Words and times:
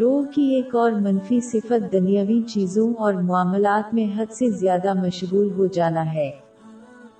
روح 0.00 0.26
کی 0.26 0.42
ایک 0.42 0.74
اور 0.74 0.92
منفی 0.92 1.40
صفت 1.40 1.92
دنیاوی 1.92 2.42
چیزوں 2.42 2.94
اور 2.94 3.14
معاملات 3.14 3.94
میں 3.94 4.20
حد 4.20 4.32
سے 4.32 4.50
زیادہ 4.50 4.94
مشغول 4.94 5.52
ہو 5.52 5.66
جانا 5.66 6.12
ہے۔ 6.12 6.30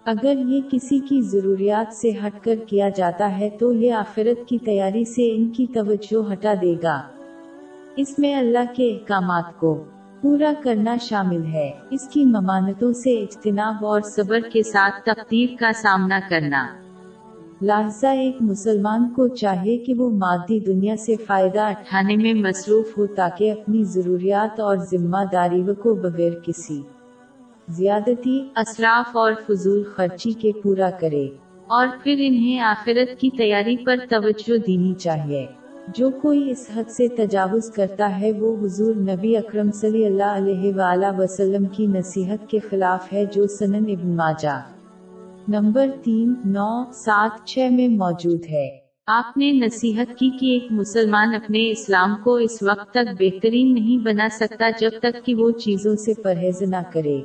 اگر 0.04 0.34
یہ 0.38 0.60
کسی 0.70 0.98
کی 0.98 1.20
ضروریات 1.20 1.94
سے 1.94 2.10
ہٹ 2.26 2.44
کر 2.44 2.54
کیا 2.66 2.88
جاتا 2.88 3.38
ہے 3.38 3.50
تو 3.50 3.72
یہ 3.72 3.92
آخرت 3.92 4.48
کی 4.48 4.58
تیاری 4.58 5.04
سے 5.04 5.36
ان 5.36 5.48
کی 5.48 5.66
توجہ 5.66 6.32
ہٹا 6.32 6.54
دے 6.62 6.74
گا۔ 6.82 7.02
اس 7.96 8.18
میں 8.18 8.34
اللہ 8.34 8.72
کے 8.76 8.92
احکامات 8.92 9.60
کو 9.60 9.84
پورا 10.20 10.52
کرنا 10.62 10.96
شامل 11.00 11.44
ہے۔ 11.46 11.70
اس 11.90 12.08
کی 12.08 12.24
ممانتوں 12.24 12.92
سے 12.92 13.22
اجتناب 13.22 13.86
اور 13.86 14.00
صبر 14.00 14.40
کے 14.52 14.62
ساتھ 14.62 15.02
تقدیر 15.04 15.46
کا 15.60 15.70
سامنا 15.72 16.20
کرنا۔ 16.30 16.83
لہذا 17.62 18.10
ایک 18.10 18.36
مسلمان 18.40 19.08
کو 19.16 19.28
چاہے 19.28 19.76
کہ 19.78 19.94
وہ 19.94 20.10
مادی 20.10 20.60
دنیا 20.60 20.96
سے 20.96 21.16
فائدہ 21.16 21.60
اٹھانے 21.60 22.16
میں 22.16 22.34
مصروف 22.34 22.98
ہو 22.98 23.06
تاکہ 23.06 23.52
اپنی 23.52 23.84
ضروریات 23.84 24.60
اور 24.60 24.76
ذمہ 24.76 25.24
داری 25.32 25.62
کو 25.82 25.94
بغیر 25.94 26.32
کسی 26.42 26.82
زیادتی، 27.68 28.48
اسراف 28.56 29.16
اور 29.16 29.32
فضول 29.46 29.82
خرچی 29.96 30.32
کے 30.32 30.52
پورا 30.62 30.90
کرے 31.00 31.28
اور 31.66 31.86
پھر 32.02 32.14
انہیں 32.18 32.60
آخرت 32.60 33.20
کی 33.20 33.30
تیاری 33.30 33.76
پر 33.76 33.96
توجہ 34.08 34.56
دینی 34.66 34.94
چاہیے۔ 34.94 35.46
جو 35.88 36.10
کوئی 36.10 36.50
اس 36.50 36.70
حد 36.74 36.90
سے 36.90 37.08
تجاوز 37.08 37.70
کرتا 37.70 38.20
ہے 38.20 38.32
وہ 38.32 38.56
حضور 38.62 38.94
نبی 38.94 39.36
اکرم 39.36 39.70
صلی 39.72 40.06
اللہ 40.06 40.36
علیہ 40.36 40.72
وآلہ 40.74 41.18
وسلم 41.18 41.64
کی 41.66 41.86
نصیحت 41.86 42.50
کے 42.50 42.58
خلاف 42.58 43.12
ہے 43.12 43.24
جو 43.24 43.46
سنن 43.46 43.84
ابن 43.88 44.16
ماجہ۔ 44.16 44.73
نمبر 45.48 45.88
تین، 46.04 46.34
نو، 46.44 46.84
سات، 46.92 47.46
چھ 47.46 47.68
میں 47.70 47.88
موجود 47.88 48.40
ہے۔ 48.50 48.78
آپ 49.06 49.36
نے 49.36 49.52
نصیحت 49.52 50.18
کی 50.18 50.30
کہ 50.40 50.46
ایک 50.46 50.66
مسلمان 50.70 51.34
اپنے 51.34 51.70
اسلام 51.70 52.14
کو 52.24 52.34
اس 52.34 52.62
وقت 52.62 52.90
تک 52.90 53.12
بہترین 53.18 53.74
نہیں 53.74 54.04
بنا 54.04 54.28
سکتا 54.32 54.70
جب 54.80 54.90
تک 54.98 55.26
کہ 55.26 55.34
وہ 55.34 55.50
چیزوں 55.50 55.96
سے 55.96 56.14
پرہیز 56.14 56.62
نہ 56.62 56.76
کرے، 56.92 57.20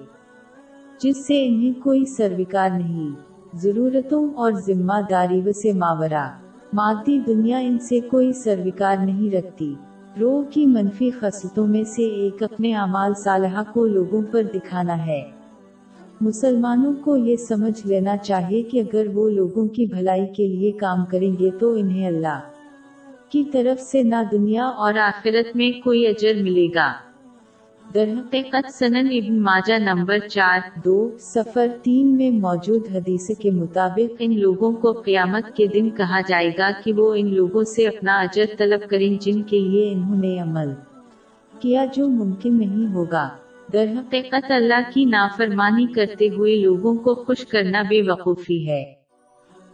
جس 1.04 1.28
سے 1.28 1.48
انہیں 1.48 1.82
کوئی 1.84 2.06
سروکار 2.06 2.70
نہیں۔ 2.70 3.10
ضرورتوں 3.54 4.34
اور 4.34 4.52
ذمہ 4.52 5.02
داری 5.10 5.54
سے 5.54 5.74
ماورا۔ 5.74 6.32
مادی 6.74 7.20
دنیا 7.20 7.58
ان 7.58 7.80
سے 7.80 8.00
کوئی 8.00 8.34
سروکار 8.34 8.98
نہیں 8.98 9.36
رکھتی۔ 9.36 9.76
روح 10.20 10.44
کی 10.50 10.66
منفی 10.66 11.12
خصلتوں 11.12 11.68
میں 11.68 11.84
سے 11.84 12.04
ایک 12.04 12.44
اپنے 12.44 12.76
اعمال 12.76 13.14
صالحہ 13.14 13.64
کو 13.74 13.88
لوگوں 13.88 14.22
پر 14.32 14.44
دکھانا 14.44 15.06
ہے۔ 15.06 15.39
مسلمانوں 16.22 16.94
کو 17.02 17.18
یہ 17.18 17.36
سمجھ 17.36 17.88
لینا 17.88 18.18
چاہیے 18.18 18.64
کہ 18.64 18.80
اگر 18.80 19.08
وہ 19.14 19.30
لوگوں 19.30 19.68
کی 19.68 19.86
بھلائی 19.86 20.26
کے 20.28 20.48
لیے 20.48 20.72
کام 20.72 21.06
کریں 21.06 21.40
گے 21.40 21.50
تو 21.60 21.74
انہیں 21.74 22.08
اللہ 22.08 22.40
کی 23.30 23.44
طرف 23.44 23.82
سے 23.82 24.04
نہ 24.04 24.16
دنیا 24.32 24.66
اور 24.66 24.94
آخرت 24.94 25.56
میں 25.56 25.72
کوئی 25.82 26.08
اجر 26.08 26.34
ملے 26.42 26.68
گا۔ 26.76 26.94
درحقیقت 27.94 28.74
سنن 28.74 29.08
ابن 29.12 29.42
ماجہ 29.42 29.74
نمبر 29.74 30.20
چار، 30.20 30.60
دو 30.86 31.10
سفر 31.20 31.68
تین 31.84 32.16
میں 32.16 32.32
موجود 32.32 32.84
حدیث 32.96 33.32
کے 33.40 33.52
مطابق 33.52 34.16
ان 34.20 34.40
لوگوں 34.40 34.72
کو 34.72 34.92
قیامت 34.92 35.56
کے 35.56 35.68
دن 35.68 35.90
کہا 35.90 36.22
جائے 36.28 36.52
گا 36.58 36.70
کہ 36.84 36.94
وہ 36.94 37.14
ان 37.16 37.34
لوگوں 37.34 37.64
سے 37.64 37.88
اپنا 37.88 38.20
اجر 38.20 38.46
طلب 38.58 38.90
کریں 38.90 39.22
جن 39.22 39.42
کے 39.42 39.60
لیے 39.60 39.92
انہوں 39.92 40.16
نے 40.16 40.40
عمل 40.40 40.70
کیا 41.60 41.86
جو 41.96 42.10
ممکن 42.10 42.58
نہیں 42.60 42.94
ہوگا۔ 42.94 43.30
درحقیقت 43.74 44.52
اللہ 44.52 44.90
کی 44.94 45.06
نافرمانی 45.06 45.86
کرتے 45.86 46.30
ہوئے 46.30 46.56
لوگوں 46.56 46.96
کو 46.96 47.16
خوش 47.16 47.46
کرنا 47.46 47.82
بے 47.82 48.02
وقوفی 48.02 48.70
ہے۔ 48.70 48.94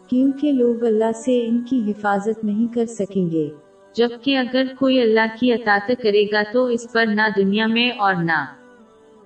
کیونکہ 0.09 0.51
لوگ 0.51 0.83
اللہ 0.83 1.11
سے 1.11 1.47
ان 1.47 1.61
کی 1.69 1.91
حفاظت 1.91 2.43
نہیں 2.43 2.73
کر 2.73 2.85
سکیں 2.85 3.31
گے۔ 3.31 3.49
جبکہ 3.95 4.38
اگر 4.38 4.63
کوئی 4.79 5.01
اللہ 5.01 5.35
کی 5.39 5.53
اطاعت 5.53 5.88
کرے 5.88 6.25
گا 6.31 6.43
تو 6.53 6.66
اس 6.66 6.88
پر 6.93 7.06
نہ 7.06 7.22
دنیا 7.35 7.67
میں 7.67 7.91
اور 7.97 8.16
نہ 8.16 8.45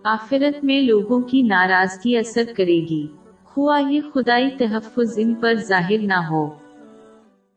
آخرت 0.03 0.63
میں 0.63 0.81
لوگوں 0.81 1.19
کی 1.19 1.41
ناراضگی 1.41 2.17
اثر 2.17 2.43
کرے 2.57 2.79
گی۔ 2.89 3.07
خواہ 3.43 3.91
یہ 3.91 4.01
خدائی 4.13 4.49
تحفظ 4.49 5.13
ان 5.17 5.33
پر 5.33 5.53
ظاہر 5.53 5.97
نہ 6.01 6.25
ہو۔ 6.31 6.68